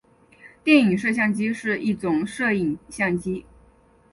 [0.63, 3.45] 电影摄影机是一种摄影相机。